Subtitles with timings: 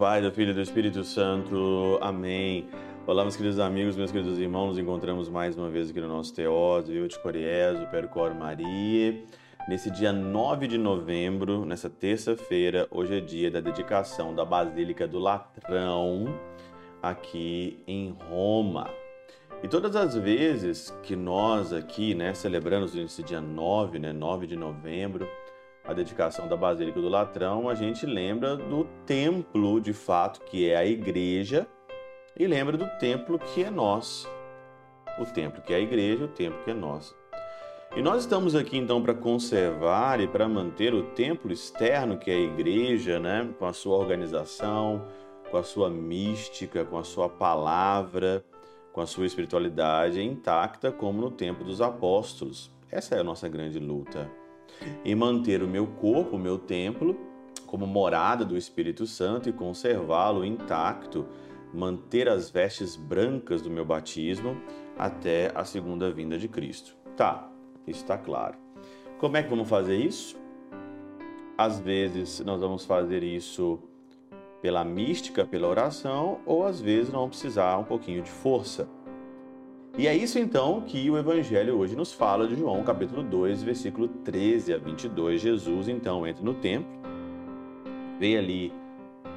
[0.00, 1.98] Pai, do Filho e do Espírito Santo.
[2.00, 2.66] Amém.
[3.06, 4.68] Olá, meus queridos amigos, meus queridos irmãos.
[4.68, 9.22] Nos encontramos mais uma vez aqui no nosso Teóso, eu de Coriezo, Percor Maria.
[9.68, 15.18] Nesse dia 9 de novembro, nessa terça-feira, hoje é dia da dedicação da Basílica do
[15.18, 16.34] Latrão,
[17.02, 18.88] aqui em Roma.
[19.62, 24.56] E todas as vezes que nós aqui, né, celebramos esse dia 9, né, 9 de
[24.56, 25.28] novembro,
[25.84, 30.76] a dedicação da Basílica do Latrão, a gente lembra do templo de fato, que é
[30.76, 31.66] a igreja,
[32.38, 34.28] e lembra do templo que é nós.
[35.18, 37.14] O templo que é a igreja, o templo que é nós.
[37.96, 42.34] E nós estamos aqui então para conservar e para manter o templo externo que é
[42.34, 45.04] a igreja, né, com a sua organização,
[45.50, 48.44] com a sua mística, com a sua palavra,
[48.92, 52.70] com a sua espiritualidade intacta, como no tempo dos apóstolos.
[52.88, 54.30] Essa é a nossa grande luta
[55.04, 57.16] em manter o meu corpo, o meu templo,
[57.66, 61.26] como morada do Espírito Santo e conservá-lo intacto,
[61.72, 64.60] manter as vestes brancas do meu batismo
[64.98, 66.96] até a segunda vinda de Cristo.
[67.16, 67.48] Tá,
[67.86, 68.58] está claro.
[69.18, 70.36] Como é que vamos fazer isso?
[71.56, 73.78] Às vezes nós vamos fazer isso
[74.60, 78.88] pela mística, pela oração, ou às vezes nós vamos precisar um pouquinho de força.
[80.00, 84.08] E é isso então que o Evangelho hoje nos fala de João, capítulo 2, versículo
[84.08, 85.38] 13 a 22.
[85.38, 86.90] Jesus então entra no templo,
[88.18, 88.72] vê ali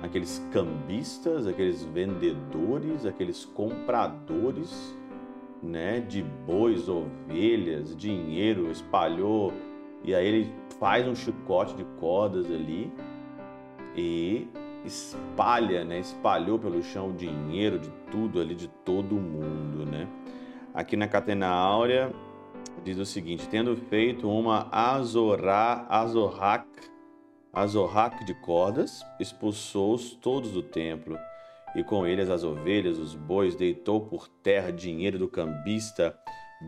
[0.02, 4.98] aqueles cambistas, aqueles vendedores, aqueles compradores,
[5.62, 9.52] né, de bois, ovelhas, dinheiro, espalhou,
[10.02, 12.90] e aí ele faz um chicote de cordas ali
[13.98, 14.48] e
[14.86, 20.08] espalha, né, espalhou pelo chão o dinheiro de tudo ali, de todo mundo, né?
[20.74, 22.12] Aqui na Catena Áurea,
[22.84, 26.68] diz o seguinte: tendo feito uma azorá, azorrac,
[27.52, 31.18] azorrac de cordas, expulsou-os todos do templo,
[31.76, 36.18] e com eles as ovelhas, os bois, deitou por terra dinheiro do cambista,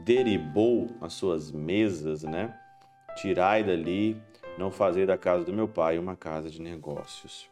[0.06, 2.54] deribou as suas mesas, né?
[3.16, 4.22] Tirai dali,
[4.58, 7.50] não fazer da casa do meu pai uma casa de negócios.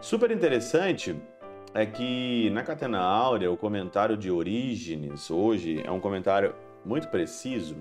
[0.00, 1.16] Super interessante
[1.74, 7.76] é que na Catena Áurea, o comentário de Orígenes, hoje, é um comentário muito preciso,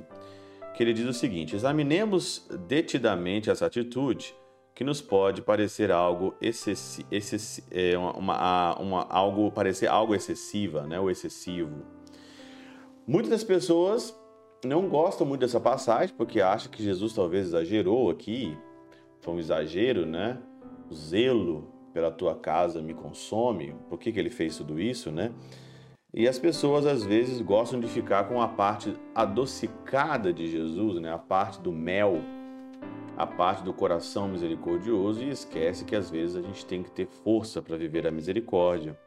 [0.74, 4.34] que ele diz o seguinte: examinemos detidamente essa atitude
[4.74, 10.98] que nos pode parecer algo excessi excessi é, uma, uma, algo parecer algo excessiva, né,
[11.10, 11.86] excessivo.
[13.06, 14.18] Muitas das pessoas
[14.64, 18.58] não gostam muito dessa passagem porque acham que Jesus talvez exagerou aqui,
[19.20, 20.38] foi um exagero, né?
[20.90, 23.76] O zelo pela tua casa me consome.
[23.90, 25.32] Por que, que ele fez tudo isso, né?
[26.14, 31.14] E as pessoas às vezes gostam de ficar com a parte adocicada de Jesus, né?
[31.14, 32.20] A parte do mel,
[33.16, 37.08] a parte do coração misericordioso e esquece que às vezes a gente tem que ter
[37.08, 38.98] força para viver a misericórdia.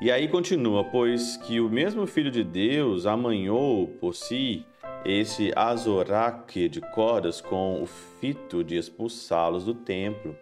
[0.00, 4.64] E aí continua, pois que o mesmo Filho de Deus amanhou por si
[5.04, 10.36] esse azoraque de cordas com o fito de expulsá-los do templo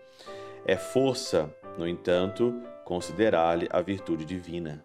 [0.64, 2.54] é força, no entanto,
[2.84, 4.84] considerar-lhe a virtude divina.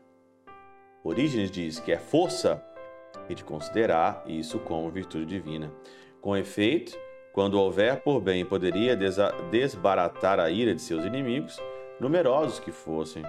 [1.03, 2.63] Orígenes diz que é força
[3.29, 5.71] e de considerar isso como virtude divina.
[6.21, 6.97] Com efeito,
[7.33, 8.97] quando houver por bem, poderia
[9.51, 11.59] desbaratar a ira de seus inimigos,
[11.99, 13.23] numerosos que fossem,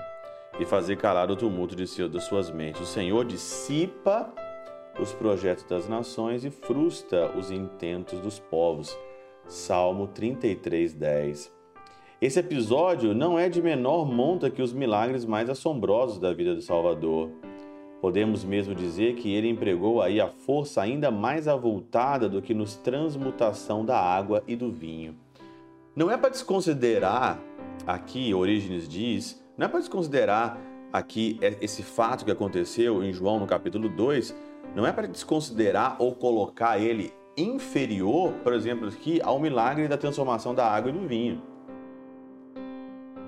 [0.59, 2.81] e fazer calar o tumulto de, seu, de suas mentes.
[2.81, 4.33] O Senhor dissipa
[4.99, 8.97] os projetos das nações e frustra os intentos dos povos.
[9.47, 11.56] Salmo 33, 10.
[12.19, 16.63] Esse episódio não é de menor monta que os milagres mais assombrosos da vida do
[16.63, 17.29] Salvador.
[18.01, 22.75] Podemos mesmo dizer que ele empregou aí a força ainda mais avultada do que nos
[22.75, 25.15] transmutação da água e do vinho.
[25.95, 27.39] Não é para desconsiderar,
[27.87, 30.59] aqui Orígenes diz, não é para desconsiderar
[30.91, 34.35] aqui esse fato que aconteceu em João no capítulo 2,
[34.75, 40.55] não é para desconsiderar ou colocar ele inferior, por exemplo, aqui ao milagre da transformação
[40.55, 41.56] da água e do vinho.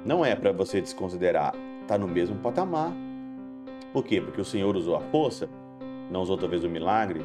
[0.09, 2.91] Não é para você desconsiderar, está no mesmo patamar.
[3.93, 4.23] Por quê?
[4.23, 5.51] Porque o Senhor usou a força,
[6.11, 7.21] não usou talvez o milagre.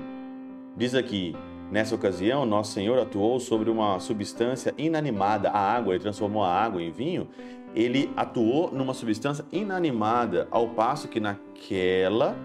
[0.75, 1.33] Diz aqui,
[1.71, 6.83] nessa ocasião, nosso Senhor atuou sobre uma substância inanimada, a água, ele transformou a água
[6.83, 7.29] em vinho.
[7.73, 12.35] Ele atuou numa substância inanimada, ao passo que naquela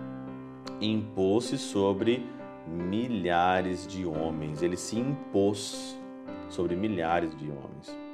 [0.81, 2.25] impôs-se sobre
[2.65, 4.63] milhares de homens.
[4.63, 6.01] Ele se impôs
[6.49, 8.08] sobre milhares de homens.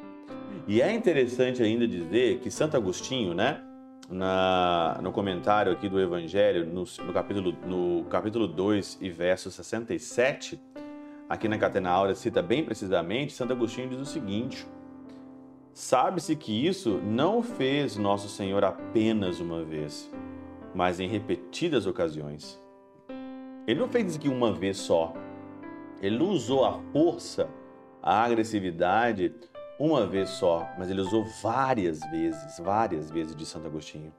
[0.66, 3.62] E é interessante ainda dizer que Santo Agostinho, né,
[4.08, 10.58] na, no comentário aqui do Evangelho, no, no, capítulo, no capítulo 2 e verso 67,
[11.28, 14.66] aqui na Catena Áurea cita bem precisamente, Santo Agostinho diz o seguinte,
[15.74, 20.08] Sabe-se que isso não fez nosso Senhor apenas uma vez,
[20.72, 22.62] mas em repetidas ocasiões.
[23.66, 25.12] Ele não fez isso aqui uma vez só.
[26.00, 27.50] Ele usou a força,
[28.00, 29.34] a agressividade
[29.78, 34.12] uma vez só, mas ele usou várias vezes, várias vezes de Santo Agostinho.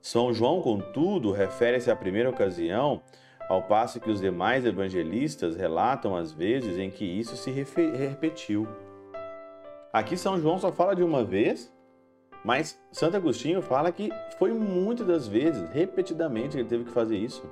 [0.00, 3.02] São João, contudo, refere-se à primeira ocasião,
[3.48, 8.68] ao passo que os demais evangelistas relatam as vezes em que isso se repetiu.
[9.92, 11.72] Aqui São João só fala de uma vez,
[12.44, 17.42] mas Santo Agostinho fala que foi muitas das vezes, repetidamente, ele teve que fazer isso.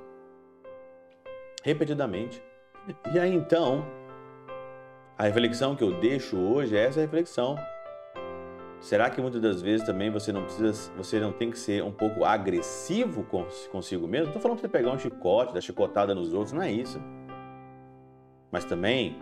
[1.63, 2.43] Repetidamente.
[3.13, 3.85] E aí então,
[5.19, 7.57] a reflexão que eu deixo hoje é essa reflexão.
[8.81, 11.91] Será que muitas das vezes também você não precisa, você não tem que ser um
[11.91, 13.25] pouco agressivo
[13.71, 14.27] consigo mesmo?
[14.27, 17.01] Não estou falando para você pegar um chicote, dar chicotada nos outros, não é isso.
[18.53, 19.19] Mas também,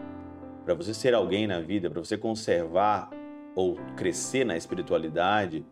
[0.65, 3.09] para você ser alguém na vida, para você conservar
[3.55, 5.65] ou crescer na espiritualidade,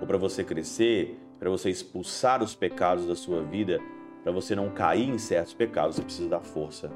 [0.00, 3.80] ou para você crescer, para você expulsar os pecados da sua vida,
[4.22, 6.90] para você não cair em certos pecados, você precisa da força.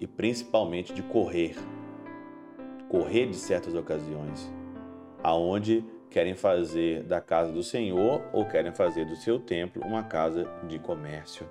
[0.00, 1.56] E principalmente de correr.
[2.88, 4.50] Correr de certas ocasiões
[5.22, 10.44] aonde querem fazer da casa do Senhor ou querem fazer do seu templo uma casa
[10.66, 11.46] de comércio.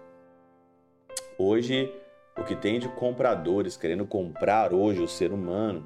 [1.38, 1.94] Hoje,
[2.38, 5.86] o que tem de compradores querendo comprar hoje o ser humano,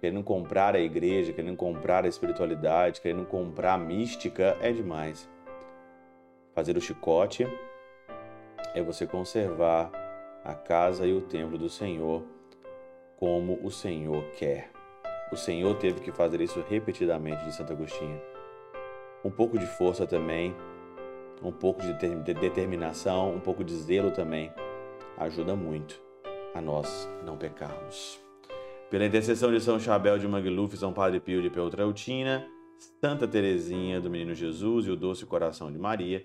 [0.00, 5.28] querendo comprar a igreja, querendo comprar a espiritualidade, querendo comprar a mística, é demais.
[6.54, 7.46] Fazer o chicote
[8.74, 9.90] é você conservar
[10.44, 12.22] a casa e o templo do Senhor
[13.16, 14.70] como o Senhor quer.
[15.30, 18.20] O Senhor teve que fazer isso repetidamente de Santo Agostinho.
[19.22, 20.56] Um pouco de força também,
[21.42, 21.92] um pouco de
[22.34, 24.50] determinação, um pouco de zelo também
[25.18, 26.00] ajuda muito
[26.54, 28.18] a nós não pecarmos.
[28.90, 32.44] Pela intercessão de São Chabel de Mangluf, São Padre Pio de Peltrautina,
[33.00, 36.24] Santa Teresinha do Menino Jesus e o Doce Coração de Maria,